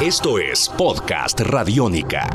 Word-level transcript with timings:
Esto 0.00 0.38
es 0.38 0.68
Podcast 0.68 1.40
Radiónica. 1.40 2.28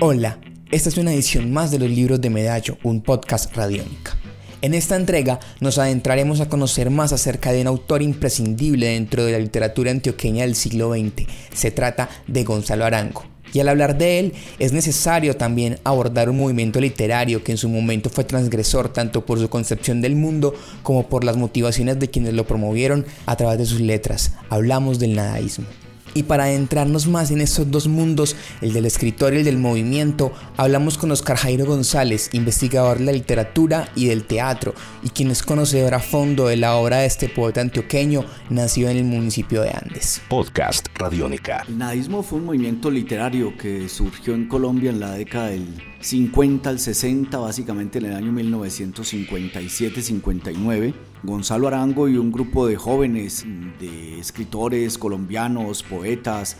Hola, 0.00 0.40
esta 0.72 0.88
es 0.88 0.96
una 0.96 1.12
edición 1.12 1.52
más 1.52 1.70
de 1.70 1.78
los 1.78 1.88
libros 1.90 2.20
de 2.20 2.30
Medallo, 2.30 2.78
un 2.82 3.02
podcast 3.02 3.54
radiónica. 3.54 4.16
En 4.62 4.74
esta 4.74 4.96
entrega 4.96 5.38
nos 5.60 5.78
adentraremos 5.78 6.40
a 6.40 6.48
conocer 6.48 6.90
más 6.90 7.12
acerca 7.12 7.52
de 7.52 7.60
un 7.60 7.68
autor 7.68 8.02
imprescindible 8.02 8.86
dentro 8.86 9.24
de 9.24 9.32
la 9.32 9.38
literatura 9.38 9.92
antioqueña 9.92 10.42
del 10.42 10.56
siglo 10.56 10.92
XX. 10.92 11.26
Se 11.54 11.70
trata 11.70 12.08
de 12.26 12.42
Gonzalo 12.42 12.84
Arango. 12.84 13.31
Y 13.52 13.60
al 13.60 13.68
hablar 13.68 13.98
de 13.98 14.18
él, 14.18 14.32
es 14.58 14.72
necesario 14.72 15.36
también 15.36 15.78
abordar 15.84 16.30
un 16.30 16.38
movimiento 16.38 16.80
literario 16.80 17.44
que 17.44 17.52
en 17.52 17.58
su 17.58 17.68
momento 17.68 18.10
fue 18.10 18.24
transgresor 18.24 18.92
tanto 18.92 19.24
por 19.26 19.38
su 19.38 19.48
concepción 19.48 20.00
del 20.00 20.16
mundo 20.16 20.54
como 20.82 21.08
por 21.08 21.24
las 21.24 21.36
motivaciones 21.36 21.98
de 21.98 22.08
quienes 22.08 22.34
lo 22.34 22.46
promovieron 22.46 23.04
a 23.26 23.36
través 23.36 23.58
de 23.58 23.66
sus 23.66 23.80
letras. 23.80 24.32
Hablamos 24.48 24.98
del 24.98 25.14
nadaísmo. 25.14 25.66
Y 26.14 26.24
para 26.24 26.44
adentrarnos 26.44 27.06
más 27.06 27.30
en 27.30 27.40
estos 27.40 27.70
dos 27.70 27.88
mundos, 27.88 28.36
el 28.60 28.72
del 28.72 28.84
escritor 28.84 29.34
y 29.34 29.38
el 29.38 29.44
del 29.44 29.58
movimiento, 29.58 30.32
hablamos 30.56 30.98
con 30.98 31.10
Oscar 31.10 31.36
Jairo 31.36 31.64
González, 31.64 32.28
investigador 32.32 32.98
de 32.98 33.06
la 33.06 33.12
literatura 33.12 33.88
y 33.94 34.06
del 34.06 34.24
teatro, 34.24 34.74
y 35.02 35.08
quien 35.08 35.30
es 35.30 35.42
conocedor 35.42 35.94
a 35.94 36.00
fondo 36.00 36.48
de 36.48 36.58
la 36.58 36.76
obra 36.76 36.98
de 36.98 37.06
este 37.06 37.28
poeta 37.28 37.62
antioqueño, 37.62 38.24
nacido 38.50 38.90
en 38.90 38.98
el 38.98 39.04
municipio 39.04 39.62
de 39.62 39.70
Andes. 39.70 40.20
Podcast 40.28 40.88
Radiónica. 40.94 41.64
El 41.68 41.78
nadaísmo 41.78 42.22
fue 42.22 42.40
un 42.40 42.46
movimiento 42.46 42.90
literario 42.90 43.56
que 43.56 43.88
surgió 43.88 44.34
en 44.34 44.48
Colombia 44.48 44.90
en 44.90 45.00
la 45.00 45.12
década 45.12 45.46
del 45.48 45.82
50 46.00 46.68
al 46.68 46.78
60, 46.78 47.38
básicamente 47.38 47.98
en 47.98 48.04
el 48.06 48.14
año 48.14 48.32
1957-59. 48.32 51.11
Gonzalo 51.24 51.68
Arango 51.68 52.08
y 52.08 52.16
un 52.16 52.32
grupo 52.32 52.66
de 52.66 52.76
jóvenes, 52.76 53.46
de 53.78 54.18
escritores 54.18 54.98
colombianos, 54.98 55.84
poetas 55.84 56.56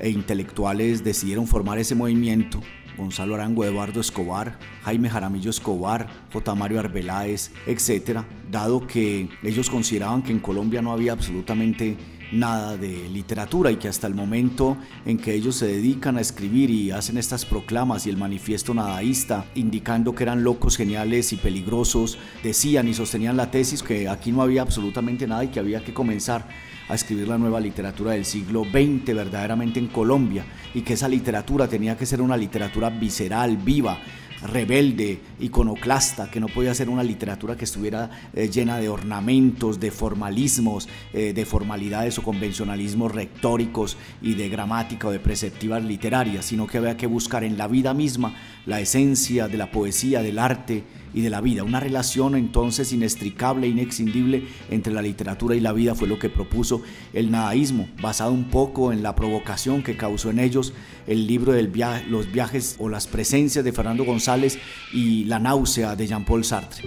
e 0.00 0.08
intelectuales 0.08 1.04
decidieron 1.04 1.46
formar 1.46 1.78
ese 1.78 1.94
movimiento. 1.94 2.62
Gonzalo 2.96 3.34
Arango, 3.34 3.66
Eduardo 3.66 4.00
Escobar, 4.00 4.58
Jaime 4.82 5.10
Jaramillo 5.10 5.50
Escobar, 5.50 6.08
J. 6.32 6.54
Mario 6.54 6.80
Arbeláez, 6.80 7.52
etc., 7.66 8.22
dado 8.50 8.86
que 8.86 9.28
ellos 9.42 9.68
consideraban 9.68 10.22
que 10.22 10.32
en 10.32 10.40
Colombia 10.40 10.80
no 10.80 10.92
había 10.92 11.12
absolutamente 11.12 11.96
nada 12.32 12.76
de 12.76 13.08
literatura 13.08 13.70
y 13.70 13.76
que 13.76 13.88
hasta 13.88 14.06
el 14.06 14.14
momento 14.14 14.76
en 15.06 15.18
que 15.18 15.34
ellos 15.34 15.56
se 15.56 15.66
dedican 15.66 16.18
a 16.18 16.20
escribir 16.20 16.70
y 16.70 16.90
hacen 16.90 17.18
estas 17.18 17.44
proclamas 17.44 18.06
y 18.06 18.10
el 18.10 18.16
manifiesto 18.16 18.74
nadaísta 18.74 19.46
indicando 19.54 20.14
que 20.14 20.24
eran 20.24 20.44
locos, 20.44 20.76
geniales 20.76 21.32
y 21.32 21.36
peligrosos, 21.36 22.18
decían 22.42 22.88
y 22.88 22.94
sostenían 22.94 23.36
la 23.36 23.50
tesis 23.50 23.82
que 23.82 24.08
aquí 24.08 24.32
no 24.32 24.42
había 24.42 24.62
absolutamente 24.62 25.26
nada 25.26 25.44
y 25.44 25.48
que 25.48 25.60
había 25.60 25.84
que 25.84 25.94
comenzar 25.94 26.46
a 26.88 26.94
escribir 26.94 27.28
la 27.28 27.38
nueva 27.38 27.60
literatura 27.60 28.12
del 28.12 28.24
siglo 28.24 28.64
XX 28.64 29.14
verdaderamente 29.14 29.78
en 29.78 29.88
Colombia 29.88 30.44
y 30.74 30.82
que 30.82 30.94
esa 30.94 31.08
literatura 31.08 31.68
tenía 31.68 31.96
que 31.96 32.06
ser 32.06 32.22
una 32.22 32.36
literatura 32.36 32.88
visceral, 32.90 33.56
viva, 33.58 33.98
rebelde, 34.42 35.20
iconoclasta, 35.40 36.30
que 36.30 36.40
no 36.40 36.46
podía 36.48 36.74
ser 36.74 36.88
una 36.88 37.02
literatura 37.02 37.56
que 37.56 37.64
estuviera 37.64 38.10
eh, 38.34 38.48
llena 38.48 38.78
de 38.78 38.88
ornamentos, 38.88 39.80
de 39.80 39.90
formalismos, 39.90 40.88
eh, 41.12 41.32
de 41.32 41.44
formalidades 41.44 42.18
o 42.18 42.22
convencionalismos 42.22 43.12
retóricos 43.12 43.96
y 44.22 44.34
de 44.34 44.48
gramática 44.48 45.08
o 45.08 45.10
de 45.10 45.20
preceptivas 45.20 45.84
literarias, 45.84 46.44
sino 46.44 46.66
que 46.66 46.78
había 46.78 46.96
que 46.96 47.06
buscar 47.06 47.44
en 47.44 47.58
la 47.58 47.68
vida 47.68 47.94
misma 47.94 48.34
la 48.66 48.80
esencia 48.80 49.48
de 49.48 49.58
la 49.58 49.70
poesía, 49.70 50.22
del 50.22 50.38
arte 50.38 50.84
y 51.14 51.22
de 51.22 51.30
la 51.30 51.40
vida. 51.40 51.64
Una 51.64 51.80
relación 51.80 52.36
entonces 52.36 52.92
inextricable 52.92 53.66
e 53.66 53.70
inexcindible 53.70 54.44
entre 54.70 54.92
la 54.92 55.02
literatura 55.02 55.54
y 55.54 55.60
la 55.60 55.72
vida 55.72 55.94
fue 55.94 56.08
lo 56.08 56.18
que 56.18 56.28
propuso 56.28 56.82
el 57.12 57.30
nadaísmo, 57.30 57.88
basado 58.00 58.32
un 58.32 58.44
poco 58.44 58.92
en 58.92 59.02
la 59.02 59.14
provocación 59.14 59.82
que 59.82 59.96
causó 59.96 60.30
en 60.30 60.38
ellos 60.38 60.72
el 61.06 61.26
libro 61.26 61.52
de 61.52 61.62
Los 62.08 62.30
viajes 62.30 62.76
o 62.78 62.88
las 62.88 63.06
presencias 63.06 63.64
de 63.64 63.72
Fernando 63.72 64.04
González 64.04 64.58
y 64.92 65.24
La 65.24 65.38
náusea 65.38 65.96
de 65.96 66.06
Jean-Paul 66.06 66.44
Sartre. 66.44 66.82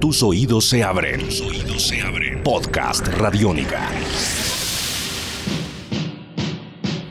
Tus 0.00 0.22
oídos 0.22 0.68
se 0.68 0.82
abren. 0.82 1.20
Tus 1.20 1.40
oídos 1.40 1.88
se 1.88 2.00
abren. 2.00 2.42
Podcast 2.42 3.06
Radiónica. 3.08 3.88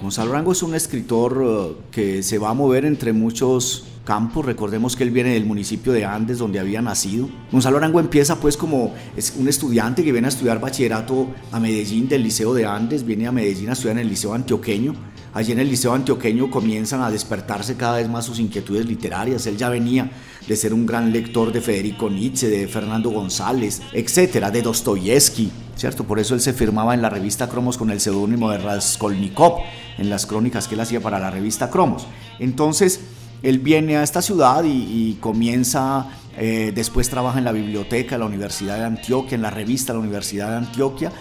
Gonzalo 0.01 0.31
Rango 0.31 0.53
es 0.53 0.63
un 0.63 0.73
escritor 0.73 1.43
eh, 1.45 1.81
que 1.91 2.23
se 2.23 2.37
va 2.37 2.51
a 2.51 2.53
mover 2.53 2.85
entre 2.85 3.11
muchos 3.11 3.83
campos. 4.07 4.45
Recordemos 4.45 4.95
que 4.95 5.03
él 5.03 5.11
viene 5.11 5.33
del 5.33 5.45
municipio 5.45 5.91
de 5.91 6.05
Andes, 6.05 6.37
donde 6.37 6.59
había 6.59 6.81
nacido. 6.81 7.29
Gonzalo 7.51 7.75
Arango 7.75 7.99
empieza 7.99 8.39
pues 8.39 8.55
como 8.55 8.93
un 9.37 9.47
estudiante 9.49 10.01
que 10.01 10.13
viene 10.13 10.27
a 10.27 10.29
estudiar 10.29 10.61
bachillerato 10.61 11.27
a 11.51 11.59
Medellín 11.59 12.07
del 12.07 12.23
Liceo 12.23 12.53
de 12.53 12.65
Andes, 12.65 13.05
viene 13.05 13.27
a 13.27 13.33
Medellín 13.33 13.69
a 13.69 13.73
estudiar 13.73 13.97
en 13.97 14.03
el 14.03 14.07
Liceo 14.07 14.33
Antioqueño. 14.33 14.95
Allí 15.33 15.51
en 15.51 15.59
el 15.59 15.67
Liceo 15.67 15.93
Antioqueño 15.93 16.49
comienzan 16.49 17.01
a 17.01 17.11
despertarse 17.11 17.75
cada 17.75 17.97
vez 17.97 18.07
más 18.07 18.23
sus 18.25 18.39
inquietudes 18.39 18.85
literarias. 18.85 19.45
Él 19.45 19.57
ya 19.57 19.67
venía 19.69 20.09
de 20.47 20.55
ser 20.55 20.73
un 20.73 20.85
gran 20.85 21.11
lector 21.11 21.51
de 21.51 21.59
Federico 21.59 22.09
Nietzsche, 22.09 22.47
de 22.47 22.67
Fernando 22.67 23.09
González, 23.09 23.81
etcétera, 23.91 24.49
de 24.49 24.61
Dostoyevsky, 24.61 25.51
¿cierto? 25.75 26.05
Por 26.05 26.19
eso 26.19 26.33
él 26.33 26.39
se 26.41 26.53
firmaba 26.53 26.93
en 26.93 27.01
la 27.01 27.09
revista 27.09 27.49
Cromos 27.49 27.77
con 27.77 27.91
el 27.91 27.99
seudónimo 27.99 28.49
de 28.49 28.57
Raskolnikov, 28.57 29.57
en 29.97 30.09
las 30.09 30.25
crónicas 30.25 30.67
que 30.67 30.75
él 30.75 30.81
hacía 30.81 31.01
para 31.01 31.19
la 31.19 31.29
revista 31.29 31.69
Cromos. 31.69 32.07
Entonces, 32.39 33.01
él 33.43 33.59
viene 33.59 33.97
a 33.97 34.03
esta 34.03 34.21
ciudad 34.21 34.63
y, 34.65 35.17
comienza, 35.19 36.07
eh, 36.37 36.71
después 36.73 37.09
trabaja 37.09 37.37
en 37.37 37.45
la 37.45 37.51
biblioteca 37.51 38.15
de 38.15 38.19
la 38.19 38.25
Universidad 38.25 38.77
de 38.77 38.85
Antioquia, 38.85 39.35
en 39.35 39.41
la 39.41 39.49
revista 39.49 39.93
de 39.93 39.99
la 39.99 40.03
Universidad 40.03 40.49
de 40.49 40.57
Antioquia, 40.57 41.11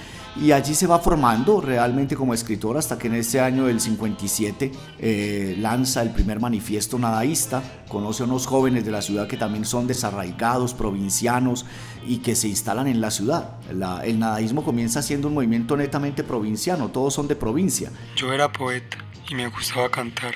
y 0.41 0.53
allí 0.53 0.75
se 0.75 0.87
va 0.87 0.99
formando 0.99 1.61
realmente 1.61 2.15
como 2.15 2.35
escritor 2.35 2.77
hasta 2.77 2.99
que 2.99 3.07
en 3.07 3.15
este 3.15 3.41
año 3.41 3.67
del 3.67 3.81
57 3.81 4.71
eh, 4.99 5.57
lanza 5.59 6.03
el 6.03 6.11
primer 6.11 6.41
manifiesto 6.41 6.99
nadaísta, 6.99 7.63
conoce 7.89 8.23
a 8.23 8.27
unos 8.27 8.47
jóvenes 8.47 8.85
de 8.85 8.91
la 8.91 9.01
ciudad 9.01 9.27
que 9.27 9.37
también 9.37 9.65
son 9.65 9.87
desarraigados, 9.87 10.75
provincianos 10.75 11.65
y 12.07 12.19
que 12.19 12.35
se 12.35 12.49
instalan 12.49 12.87
en 12.87 13.01
la 13.01 13.11
ciudad. 13.11 13.57
el 14.05 14.19
nadaísmo 14.19 14.63
comienza 14.63 15.03
siendo 15.03 15.29
un 15.29 15.35
movimiento 15.35 15.77
netamente 15.77 16.23
provinciano, 16.23 16.89
todos 16.89 17.15
son 17.15 17.29
de 17.29 17.37
provincia. 17.37 17.91
Yo 18.17 18.33
era 18.33 18.53
poeta 18.53 18.99
y 19.31 19.35
me 19.35 19.49
gustaba 19.49 19.91
cantar. 19.91 20.35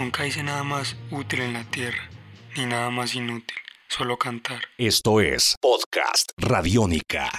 Nunca 0.00 0.26
hice 0.26 0.42
nada 0.42 0.64
más 0.64 0.96
útil 1.10 1.42
en 1.42 1.52
la 1.52 1.64
tierra, 1.64 2.08
ni 2.56 2.64
nada 2.64 2.88
más 2.88 3.14
inútil, 3.14 3.54
solo 3.86 4.16
cantar. 4.16 4.60
Esto 4.78 5.20
es 5.20 5.56
Podcast 5.60 6.30
Radiónica. 6.38 7.30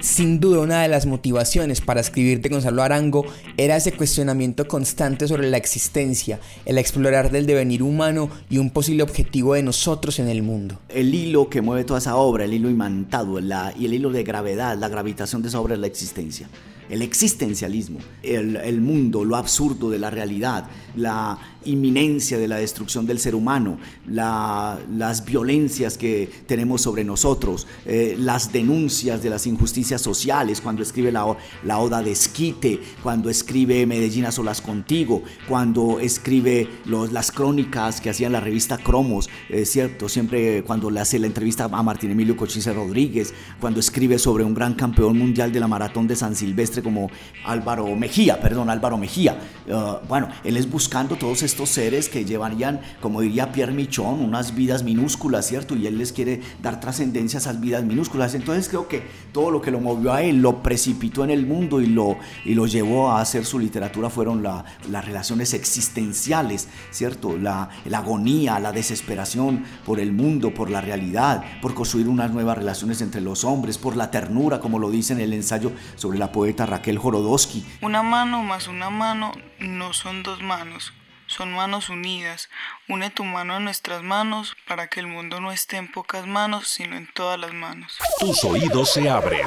Sin 0.00 0.40
duda 0.40 0.60
una 0.60 0.82
de 0.82 0.88
las 0.88 1.06
motivaciones 1.06 1.80
para 1.80 2.02
escribir 2.02 2.42
de 2.42 2.50
Gonzalo 2.50 2.82
Arango 2.82 3.24
era 3.56 3.76
ese 3.76 3.92
cuestionamiento 3.92 4.68
constante 4.68 5.26
sobre 5.26 5.48
la 5.48 5.56
existencia, 5.56 6.38
el 6.66 6.76
explorar 6.76 7.30
del 7.30 7.46
devenir 7.46 7.82
humano 7.82 8.28
y 8.50 8.58
un 8.58 8.68
posible 8.68 9.04
objetivo 9.04 9.54
de 9.54 9.62
nosotros 9.62 10.18
en 10.18 10.28
el 10.28 10.42
mundo. 10.42 10.78
El 10.90 11.14
hilo 11.14 11.48
que 11.48 11.62
mueve 11.62 11.84
toda 11.84 12.00
esa 12.00 12.16
obra, 12.16 12.44
el 12.44 12.52
hilo 12.52 12.68
imantado 12.68 13.40
la, 13.40 13.72
y 13.74 13.86
el 13.86 13.94
hilo 13.94 14.10
de 14.10 14.22
gravedad, 14.22 14.76
la 14.76 14.90
gravitación 14.90 15.40
de 15.40 15.48
esa 15.48 15.60
obra 15.60 15.76
es 15.76 15.80
la 15.80 15.86
existencia 15.86 16.46
el 16.88 17.02
existencialismo, 17.02 17.98
el, 18.22 18.80
mundo, 18.80 19.24
lo 19.24 19.36
absurdo 19.36 19.90
de 19.90 19.98
la 19.98 20.10
realidad, 20.10 20.68
la 20.96 21.38
inminencia 21.64 22.38
de 22.38 22.46
la 22.46 22.56
destrucción 22.56 23.06
del 23.06 23.18
ser 23.18 23.34
humano, 23.34 23.78
las 24.06 25.24
violencias 25.24 25.96
que 25.96 26.30
tenemos 26.46 26.82
sobre 26.82 27.04
nosotros, 27.04 27.66
eh, 27.86 28.16
las 28.18 28.52
denuncias 28.52 29.22
de 29.22 29.30
las 29.30 29.46
injusticias 29.46 30.02
sociales, 30.02 30.60
cuando 30.60 30.82
escribe 30.82 31.10
la, 31.10 31.36
la 31.64 31.78
Oda 31.78 32.02
de 32.02 32.12
Esquite, 32.12 32.80
cuando 33.02 33.30
escribe 33.30 33.86
Medellín 33.86 34.26
a 34.26 34.32
solas 34.32 34.60
contigo, 34.60 35.22
cuando 35.48 36.00
escribe 36.00 36.68
las 36.84 37.32
crónicas 37.32 38.00
que 38.00 38.10
hacía 38.10 38.26
en 38.26 38.34
la 38.34 38.40
revista 38.40 38.78
Cromos, 38.78 39.28
es 39.48 39.70
cierto, 39.70 40.08
siempre 40.08 40.62
cuando 40.64 40.90
le 40.90 41.00
hace 41.00 41.18
la 41.18 41.26
entrevista 41.26 41.64
a 41.64 41.82
Martín 41.82 42.10
Emilio 42.10 42.36
Cochise 42.36 42.72
Rodríguez, 42.72 43.32
cuando 43.60 43.80
escribe 43.80 44.18
sobre 44.18 44.44
un 44.44 44.54
gran 44.54 44.74
campeón 44.74 45.18
mundial 45.18 45.52
de 45.52 45.60
la 45.60 45.68
maratón 45.68 46.06
de 46.06 46.16
San 46.16 46.36
Silvestre 46.36 46.73
como 46.82 47.10
Álvaro 47.44 47.86
Mejía, 47.96 48.40
perdón, 48.40 48.70
Álvaro 48.70 48.98
Mejía. 48.98 49.38
Uh, 49.66 50.06
bueno, 50.06 50.28
él 50.44 50.56
es 50.56 50.70
buscando 50.70 51.16
todos 51.16 51.42
estos 51.42 51.70
seres 51.70 52.08
que 52.08 52.24
llevarían, 52.24 52.80
como 53.00 53.20
diría 53.20 53.52
Pierre 53.52 53.72
Michon, 53.72 54.20
unas 54.20 54.54
vidas 54.54 54.82
minúsculas, 54.82 55.46
¿cierto? 55.46 55.74
Y 55.76 55.86
él 55.86 55.98
les 55.98 56.12
quiere 56.12 56.40
dar 56.62 56.80
trascendencia 56.80 57.38
a 57.38 57.40
esas 57.40 57.60
vidas 57.60 57.84
minúsculas. 57.84 58.34
Entonces 58.34 58.68
creo 58.68 58.88
que 58.88 59.02
todo 59.32 59.50
lo 59.50 59.60
que 59.60 59.70
lo 59.70 59.80
movió 59.80 60.12
a 60.12 60.22
él, 60.22 60.42
lo 60.42 60.62
precipitó 60.62 61.24
en 61.24 61.30
el 61.30 61.46
mundo 61.46 61.80
y 61.80 61.86
lo, 61.86 62.18
y 62.44 62.54
llevó 62.66 63.10
a 63.10 63.20
hacer 63.20 63.44
su 63.44 63.58
literatura 63.58 64.10
fueron 64.10 64.42
las 64.42 65.04
relaciones 65.04 65.54
existenciales, 65.54 66.68
¿cierto? 66.90 67.36
La 67.36 67.68
agonía, 67.92 68.58
la 68.58 68.72
desesperación 68.72 69.64
por 69.84 70.00
el 70.00 70.12
mundo, 70.12 70.52
por 70.52 70.70
la 70.70 70.80
realidad, 70.80 71.44
por 71.60 71.74
construir 71.74 72.08
unas 72.08 72.32
nuevas 72.32 72.58
relaciones 72.58 73.00
entre 73.00 73.20
los 73.20 73.44
hombres, 73.44 73.78
por 73.78 73.96
la 73.96 74.10
ternura, 74.10 74.60
como 74.60 74.78
lo 74.78 74.90
dice 74.90 75.12
en 75.12 75.20
el 75.20 75.32
ensayo 75.32 75.72
sobre 75.96 76.18
la 76.18 76.32
poeta 76.32 76.63
Raquel 76.66 76.98
Jorodowski. 76.98 77.64
Una 77.80 78.02
mano 78.02 78.42
más 78.42 78.68
una 78.68 78.90
mano 78.90 79.32
no 79.58 79.92
son 79.92 80.22
dos 80.22 80.42
manos 80.42 80.92
son 81.26 81.52
manos 81.52 81.88
unidas. 81.88 82.48
Une 82.88 83.10
tu 83.10 83.24
mano 83.24 83.56
en 83.56 83.64
nuestras 83.64 84.02
manos 84.02 84.56
para 84.66 84.88
que 84.88 85.00
el 85.00 85.06
mundo 85.06 85.40
no 85.40 85.52
esté 85.52 85.76
en 85.76 85.90
pocas 85.90 86.26
manos, 86.26 86.68
sino 86.68 86.96
en 86.96 87.10
todas 87.12 87.38
las 87.38 87.52
manos. 87.52 87.98
Tus 88.20 88.44
oídos 88.44 88.92
se 88.92 89.08
abren. 89.08 89.46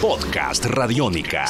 Podcast 0.00 0.64
Radiónica. 0.64 1.44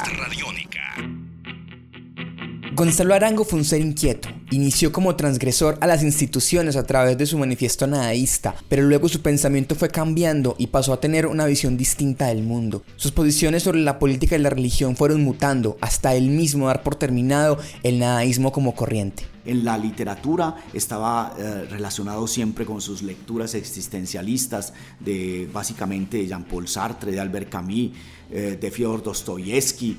Gonzalo 2.73 3.15
Arango 3.15 3.45
fue 3.45 3.59
un 3.59 3.65
ser 3.65 3.81
inquieto. 3.81 4.29
Inició 4.53 4.93
como 4.93 5.17
transgresor 5.17 5.77
a 5.81 5.89
las 5.89 6.05
instituciones 6.05 6.77
a 6.77 6.85
través 6.85 7.19
de 7.19 7.27
su 7.27 7.37
manifiesto 7.37 7.89
nadaísta, 7.89 8.55
pero 8.69 8.85
luego 8.85 9.09
su 9.09 9.23
pensamiento 9.23 9.75
fue 9.75 9.89
cambiando 9.89 10.55
y 10.57 10.69
pasó 10.69 10.93
a 10.93 11.01
tener 11.01 11.27
una 11.27 11.47
visión 11.47 11.77
distinta 11.77 12.29
del 12.29 12.45
mundo. 12.45 12.85
Sus 12.95 13.11
posiciones 13.11 13.65
sobre 13.65 13.81
la 13.81 13.99
política 13.99 14.37
y 14.37 14.39
la 14.39 14.51
religión 14.51 14.95
fueron 14.95 15.25
mutando, 15.25 15.79
hasta 15.81 16.15
él 16.15 16.31
mismo 16.31 16.69
dar 16.69 16.85
por 16.85 16.95
terminado 16.95 17.59
el 17.83 17.99
nadaísmo 17.99 18.53
como 18.53 18.77
corriente. 18.77 19.25
En 19.45 19.65
la 19.65 19.77
literatura 19.77 20.55
estaba 20.73 21.35
eh, 21.39 21.67
relacionado 21.69 22.29
siempre 22.29 22.65
con 22.65 22.81
sus 22.81 23.03
lecturas 23.03 23.55
existencialistas 23.55 24.75
de 25.01 25.49
básicamente 25.53 26.25
Jean-Paul 26.25 26.69
Sartre, 26.69 27.11
de 27.11 27.19
Albert 27.19 27.49
Camus, 27.49 27.91
eh, 28.31 28.57
de 28.61 28.71
Fyodor 28.71 29.03
Dostoyevsky 29.03 29.99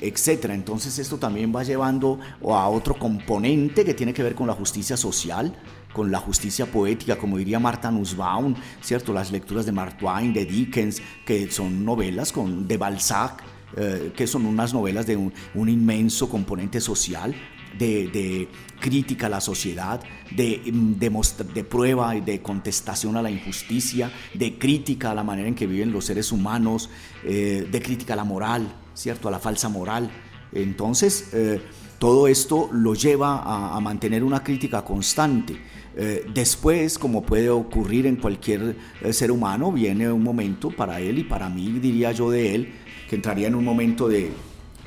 etcétera. 0.00 0.54
Entonces 0.54 0.98
esto 0.98 1.18
también 1.18 1.52
va 1.54 1.62
llevando 1.62 2.18
a 2.42 2.68
otro 2.68 2.98
componente 2.98 3.84
que 3.84 3.94
tiene 3.94 4.12
que 4.12 4.22
ver 4.22 4.34
con 4.34 4.46
la 4.46 4.54
justicia 4.54 4.96
social, 4.96 5.54
con 5.92 6.10
la 6.10 6.18
justicia 6.18 6.66
poética, 6.66 7.16
como 7.16 7.38
diría 7.38 7.58
Martha 7.58 7.90
Nussbaum, 7.90 8.54
¿cierto? 8.80 9.12
Las 9.12 9.30
lecturas 9.30 9.66
de 9.66 9.72
Mark 9.72 9.98
Twain, 9.98 10.32
de 10.32 10.44
Dickens, 10.44 11.02
que 11.24 11.50
son 11.50 11.84
novelas 11.84 12.32
con, 12.32 12.66
de 12.68 12.76
Balzac, 12.76 13.42
eh, 13.76 14.12
que 14.16 14.26
son 14.26 14.46
unas 14.46 14.74
novelas 14.74 15.06
de 15.06 15.16
un, 15.16 15.32
inmenso 15.68 16.28
componente 16.28 16.80
social, 16.80 17.34
de, 17.78 18.48
crítica 18.80 19.26
a 19.26 19.28
la 19.28 19.40
sociedad, 19.40 20.00
de, 20.30 20.62
de, 20.98 21.64
prueba 21.64 22.16
y 22.16 22.22
de 22.22 22.40
contestación 22.40 23.16
a 23.16 23.22
la 23.22 23.30
injusticia, 23.30 24.10
de 24.32 24.58
crítica 24.58 25.10
a 25.10 25.14
la 25.14 25.22
manera 25.22 25.48
en 25.48 25.54
que 25.54 25.66
viven 25.66 25.92
los 25.92 26.06
seres 26.06 26.32
humanos, 26.32 26.88
eh, 27.24 27.68
de 27.70 27.82
crítica 27.82 28.14
a 28.14 28.16
la 28.16 28.24
moral, 28.24 28.72
¿cierto? 28.94 29.28
A 29.28 29.30
la 29.30 29.38
falsa 29.38 29.68
moral. 29.68 30.10
Entonces, 30.52 31.30
eh, 31.34 31.60
todo 31.98 32.26
esto 32.26 32.70
lo 32.72 32.94
lleva 32.94 33.74
a, 33.74 33.78
mantener 33.80 34.24
una 34.24 34.42
crítica 34.42 34.82
constante. 34.82 35.56
Eh, 35.94 36.24
después, 36.32 36.98
como 36.98 37.22
puede 37.22 37.50
ocurrir 37.50 38.06
en 38.06 38.16
cualquier 38.16 38.76
ser 39.10 39.30
humano, 39.30 39.70
viene 39.70 40.10
un 40.10 40.22
momento 40.22 40.70
para 40.70 41.00
él 41.00 41.18
y 41.18 41.24
para 41.24 41.50
mí, 41.50 41.78
diría 41.80 42.12
yo 42.12 42.30
de 42.30 42.54
él, 42.54 42.72
que 43.08 43.16
entraría 43.16 43.48
en 43.48 43.54
un 43.54 43.64
momento 43.64 44.08
de, 44.08 44.30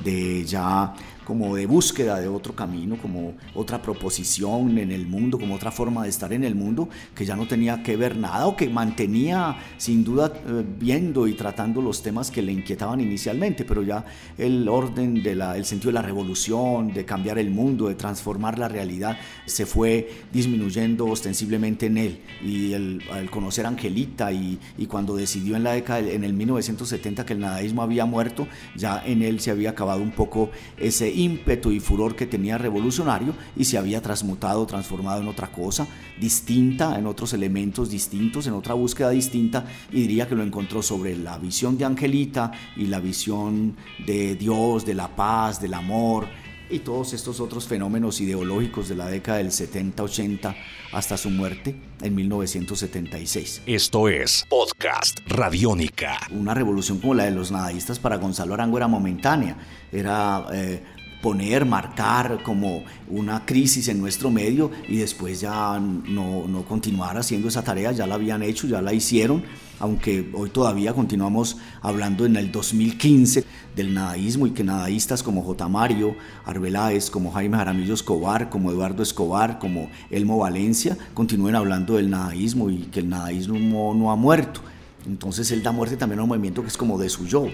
de 0.04 0.44
ya 0.46 0.94
como 1.26 1.56
de 1.56 1.66
búsqueda 1.66 2.20
de 2.20 2.28
otro 2.28 2.56
camino, 2.56 2.98
como 2.98 3.34
otra 3.56 3.82
proposición 3.82 4.78
en 4.78 4.92
el 4.92 5.08
mundo, 5.08 5.40
como 5.40 5.56
otra 5.56 5.72
forma 5.72 6.04
de 6.04 6.10
estar 6.10 6.34
en 6.34 6.44
el 6.44 6.56
mundo, 6.56 6.90
que 7.16 7.26
ya 7.26 7.36
no 7.36 7.48
tenía 7.48 7.84
que 7.84 7.96
ver 7.96 8.16
nada 8.18 8.48
o 8.48 8.56
que 8.56 8.70
mantenía 8.70 9.58
sin 9.78 10.04
duda 10.04 10.34
eh, 10.36 10.64
viendo 10.80 11.28
y 11.28 11.34
tratando 11.34 11.82
los 11.82 12.02
temas 12.02 12.32
que 12.32 12.42
le 12.42 12.52
inquietaban 12.52 13.02
inicialmente, 13.02 13.66
pero 13.66 13.84
ya 13.84 14.06
el 14.38 14.68
orden, 14.68 15.24
de 15.24 15.36
la, 15.36 15.58
el 15.58 15.66
sentido 15.66 15.90
de 15.92 15.96
la 15.96 16.02
revolución, 16.02 16.94
de 16.94 17.06
cambiar 17.06 17.38
el 17.38 17.50
mundo, 17.50 17.88
de 17.88 17.96
transformar 17.96 18.60
la 18.60 18.68
realidad, 18.68 19.18
se 19.46 19.66
fue 19.66 20.10
disminuyendo 20.32 21.06
ostensiblemente 21.06 21.88
en 21.88 21.98
él. 21.98 22.20
Y 22.44 22.74
el, 22.74 23.02
al 23.12 23.30
conocer 23.30 23.66
a 23.66 23.70
Angelita 23.70 24.32
y, 24.32 24.60
y 24.78 24.86
cuando 24.86 25.16
decidió 25.16 25.56
en 25.56 25.64
la 25.64 25.74
década, 25.74 26.00
en 26.00 26.24
el 26.24 26.34
1970 26.34 27.26
que 27.26 27.34
el 27.34 27.40
nadaísmo 27.40 27.82
había 27.82 28.06
muerto, 28.06 28.48
ya 28.76 29.04
en 29.06 29.22
él 29.22 29.40
se 29.40 29.52
había 29.52 29.72
acabado 29.72 30.02
un 30.02 30.12
poco 30.12 30.50
ese 30.78 31.13
ímpetu 31.14 31.72
y 31.72 31.80
furor 31.80 32.16
que 32.16 32.26
tenía 32.26 32.58
revolucionario 32.58 33.34
y 33.56 33.66
se 33.66 33.78
había 33.78 34.02
transmutado, 34.02 34.66
transformado 34.66 35.22
en 35.22 35.28
otra 35.28 35.52
cosa 35.52 35.88
distinta, 36.20 36.98
en 36.98 37.08
otros 37.08 37.34
elementos 37.34 37.90
distintos, 37.90 38.48
en 38.48 38.54
otra 38.54 38.74
búsqueda 38.74 39.10
distinta 39.10 39.66
y 39.92 40.02
diría 40.02 40.28
que 40.28 40.36
lo 40.36 40.44
encontró 40.44 40.82
sobre 40.82 41.16
la 41.18 41.38
visión 41.38 41.78
de 41.78 41.86
Angelita 41.86 42.52
y 42.76 42.88
la 42.88 43.00
visión 43.00 43.76
de 44.06 44.36
Dios, 44.36 44.86
de 44.86 44.94
la 44.94 45.16
paz, 45.16 45.62
del 45.62 45.74
amor 45.74 46.28
y 46.70 46.80
todos 46.80 47.14
estos 47.14 47.40
otros 47.40 47.68
fenómenos 47.68 48.20
ideológicos 48.20 48.90
de 48.90 48.96
la 48.96 49.08
década 49.08 49.38
del 49.38 49.52
70-80 49.52 50.56
hasta 50.92 51.18
su 51.18 51.30
muerte 51.30 51.76
en 52.02 52.16
1976. 52.16 53.64
Esto 53.66 54.10
es 54.10 54.46
Podcast 54.50 55.20
Radiónica. 55.28 56.20
Una 56.32 56.54
revolución 56.54 57.00
como 57.00 57.14
la 57.14 57.26
de 57.26 57.32
los 57.32 57.52
nadaístas 57.52 58.00
para 58.00 58.18
Gonzalo 58.18 58.54
Arango 58.54 58.78
era 58.78 58.88
momentánea, 58.88 59.58
era 59.92 60.46
eh, 60.54 60.82
poner, 61.24 61.66
marcar 61.66 62.44
como 62.44 62.84
una 63.08 63.46
crisis 63.46 63.88
en 63.88 63.98
nuestro 63.98 64.30
medio 64.30 64.70
y 64.90 64.98
después 64.98 65.40
ya 65.40 65.80
no, 65.80 66.46
no 66.50 66.66
continuar 66.66 67.18
haciendo 67.18 67.48
esa 67.48 67.64
tarea, 67.64 67.94
ya 67.94 68.06
la 68.06 68.16
habían 68.16 68.44
hecho, 68.44 68.68
ya 68.68 68.82
la 68.82 68.92
hicieron, 68.92 69.42
aunque 69.80 70.30
hoy 70.34 70.50
todavía 70.50 70.94
continuamos 70.94 71.56
hablando 71.82 72.26
en 72.26 72.36
el 72.36 72.52
2015 72.52 73.46
del 73.74 73.94
nadaísmo 73.94 74.48
y 74.48 74.52
que 74.52 74.66
nadaístas 74.66 75.24
como 75.24 75.44
J. 75.44 75.70
Mario 75.70 76.14
Arbeláez, 76.44 77.10
como 77.10 77.32
Jaime 77.32 77.56
Jaramillo 77.56 77.94
Escobar, 77.94 78.50
como 78.50 78.70
Eduardo 78.70 79.02
Escobar, 79.02 79.60
como 79.60 79.90
Elmo 80.12 80.38
Valencia, 80.38 80.98
continúen 81.14 81.56
hablando 81.56 81.96
del 81.96 82.10
nadaísmo 82.10 82.70
y 82.70 82.80
que 82.80 83.00
el 83.00 83.08
nadaísmo 83.08 83.94
no 83.96 84.12
ha 84.12 84.18
muerto. 84.18 84.60
Entonces 85.06 85.50
él 85.52 85.64
da 85.64 85.72
muerte 85.72 85.96
también 85.96 86.20
a 86.20 86.24
un 86.24 86.30
movimiento 86.30 86.62
que 86.62 86.68
es 86.68 86.78
como 86.78 86.98
de 86.98 87.08
su 87.08 87.26
yo, 87.26 87.48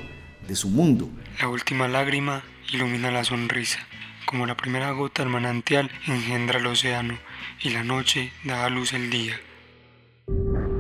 de 0.48 0.56
su 0.56 0.70
mundo. 0.70 1.08
La 1.40 1.50
última 1.50 1.88
lágrima 1.88 2.42
ilumina 2.72 3.12
la 3.12 3.24
sonrisa, 3.24 3.80
como 4.26 4.46
la 4.46 4.56
primera 4.56 4.92
gota 4.92 5.24
del 5.24 5.32
manantial 5.32 5.90
engendra 6.08 6.60
el 6.60 6.68
océano 6.68 7.18
y 7.62 7.70
la 7.70 7.84
noche 7.84 8.32
da 8.44 8.66
a 8.66 8.70
luz 8.70 8.94
el 8.94 9.10
día. 9.10 9.36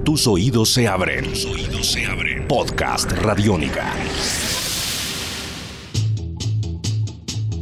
Tus 0.05 0.27
oídos 0.27 0.73
se 0.73 0.87
abren. 0.87 1.25
Tus 1.25 1.45
oídos 1.45 1.91
se 1.91 2.05
abren. 2.05 2.47
Podcast 2.47 3.11
Radiónica. 3.11 3.93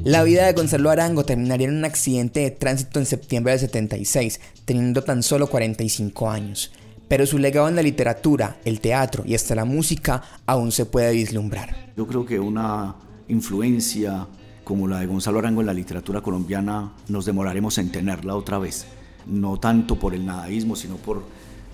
La 0.04 0.24
vida 0.24 0.46
de 0.46 0.54
Gonzalo 0.54 0.90
Arango 0.90 1.26
terminaría 1.26 1.68
en 1.68 1.76
un 1.76 1.86
accidente 1.86 2.40
de 2.42 2.52
tránsito 2.52 3.00
en 3.00 3.06
septiembre 3.06 3.52
del 3.52 3.60
76, 3.60 4.40
teniendo 4.66 5.04
tan 5.04 5.24
solo 5.24 5.48
45 5.48 6.30
años. 6.30 6.72
Pero 7.10 7.26
su 7.26 7.38
legado 7.38 7.68
en 7.68 7.76
la 7.76 7.82
literatura, 7.82 8.58
el 8.66 8.80
teatro 8.80 9.24
y 9.26 9.36
hasta 9.36 9.56
la 9.56 9.66
música 9.66 10.22
aún 10.46 10.72
se 10.72 10.86
puede 10.86 11.12
vislumbrar. 11.14 11.94
Yo 11.96 12.08
creo 12.08 12.26
que 12.26 12.40
una 12.40 12.96
influencia 13.28 14.28
como 14.64 14.88
la 14.88 15.00
de 15.00 15.06
Gonzalo 15.06 15.40
Arango 15.40 15.62
en 15.62 15.68
la 15.68 15.74
literatura 15.74 16.22
colombiana 16.22 16.92
nos 17.08 17.26
demoraremos 17.26 17.78
en 17.78 17.92
tenerla 17.92 18.36
otra 18.36 18.58
vez. 18.60 18.86
No 19.26 19.58
tanto 19.60 19.98
por 19.98 20.14
el 20.14 20.26
nadaísmo, 20.26 20.76
sino 20.76 20.96
por, 20.98 21.24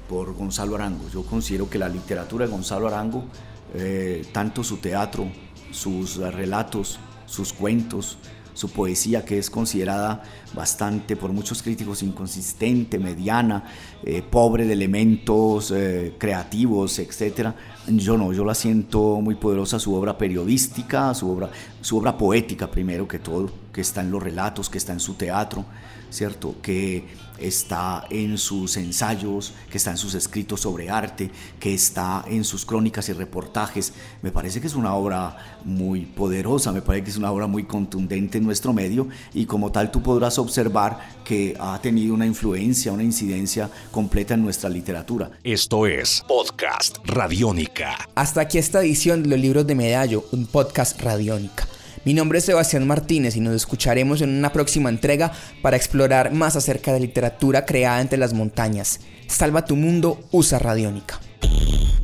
por 0.07 0.33
Gonzalo 0.35 0.75
Arango. 0.75 1.09
Yo 1.09 1.23
considero 1.23 1.69
que 1.69 1.79
la 1.79 1.89
literatura 1.89 2.45
de 2.45 2.51
Gonzalo 2.51 2.87
Arango, 2.87 3.25
eh, 3.73 4.25
tanto 4.31 4.63
su 4.63 4.77
teatro, 4.77 5.27
sus 5.71 6.17
relatos, 6.17 6.99
sus 7.25 7.51
cuentos, 7.51 8.17
su 8.53 8.69
poesía 8.69 9.25
que 9.25 9.37
es 9.37 9.49
considerada 9.49 10.23
bastante 10.53 11.15
por 11.15 11.31
muchos 11.31 11.63
críticos 11.63 12.03
inconsistente, 12.03 12.99
mediana, 12.99 13.63
eh, 14.03 14.21
pobre 14.21 14.65
de 14.65 14.73
elementos 14.73 15.71
eh, 15.71 16.13
creativos, 16.17 16.99
etc. 16.99 17.49
Yo 17.87 18.17
no, 18.17 18.33
yo 18.33 18.45
la 18.45 18.55
siento 18.55 19.19
muy 19.21 19.35
poderosa 19.35 19.79
su 19.79 19.93
obra 19.95 20.17
periodística, 20.17 21.13
su 21.13 21.29
obra, 21.29 21.49
su 21.81 21.97
obra 21.97 22.17
poética 22.17 22.69
primero 22.69 23.07
que 23.07 23.19
todo, 23.19 23.49
que 23.73 23.81
está 23.81 24.01
en 24.01 24.11
los 24.11 24.21
relatos, 24.21 24.69
que 24.69 24.77
está 24.77 24.93
en 24.93 24.99
su 24.99 25.15
teatro, 25.15 25.65
¿cierto? 26.11 26.55
Que 26.61 27.05
está 27.39 28.05
en 28.09 28.37
sus 28.37 28.77
ensayos, 28.77 29.53
que 29.69 29.77
está 29.77 29.91
en 29.91 29.97
sus 29.97 30.13
escritos 30.13 30.61
sobre 30.61 30.89
arte, 30.89 31.31
que 31.59 31.73
está 31.73 32.23
en 32.27 32.43
sus 32.43 32.65
crónicas 32.65 33.09
y 33.09 33.13
reportajes. 33.13 33.93
Me 34.21 34.31
parece 34.31 34.61
que 34.61 34.67
es 34.67 34.75
una 34.75 34.93
obra 34.93 35.59
muy 35.65 36.01
poderosa, 36.01 36.71
me 36.71 36.81
parece 36.81 37.05
que 37.05 37.09
es 37.09 37.17
una 37.17 37.31
obra 37.31 37.47
muy 37.47 37.63
contundente 37.63 38.37
en 38.37 38.45
nuestro 38.45 38.73
medio 38.73 39.07
y 39.33 39.45
como 39.45 39.71
tal 39.71 39.91
tú 39.91 40.03
podrás 40.03 40.37
observar 40.37 40.99
que 41.25 41.57
ha 41.59 41.79
tenido 41.81 42.13
una 42.13 42.27
influencia, 42.27 42.91
una 42.91 43.03
incidencia 43.03 43.69
completa 43.91 44.35
en 44.35 44.43
nuestra 44.43 44.69
literatura. 44.69 45.31
Esto 45.43 45.87
es 45.87 46.23
Podcast 46.27 46.97
Radiónica. 47.05 48.07
Hasta 48.13 48.41
aquí 48.41 48.59
esta 48.59 48.81
edición 48.81 49.23
de 49.23 49.29
los 49.29 49.39
libros 49.39 49.65
de 49.65 49.75
Medallo, 49.75 50.25
un 50.31 50.45
podcast 50.45 51.01
Radiónica. 51.01 51.67
Mi 52.05 52.13
nombre 52.13 52.39
es 52.39 52.45
Sebastián 52.45 52.85
Martínez 52.85 53.37
y 53.37 53.39
nos 53.39 53.55
escucharemos 53.55 54.21
en 54.21 54.29
una 54.29 54.51
próxima 54.51 54.89
entrega 54.89 55.31
para 55.61 55.77
explorar 55.77 56.33
más 56.33 56.57
acerca 56.57 56.91
de 56.91 56.99
literatura 56.99 57.65
creada 57.65 58.01
entre 58.01 58.17
las 58.17 58.33
montañas. 58.33 58.99
Salva 59.27 59.63
tu 59.63 59.77
mundo, 59.77 60.19
usa 60.31 60.59
Radiónica. 60.59 61.21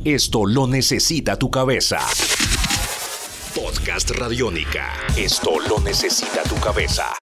Esto 0.02 0.46
lo 0.46 0.66
necesita 0.66 1.36
tu 1.36 1.50
cabeza. 1.50 1.98
Podcast 3.54 4.10
Radiónica. 4.12 4.90
Esto 5.18 5.60
lo 5.68 5.78
necesita 5.80 6.44
tu 6.44 6.54
cabeza. 6.56 7.12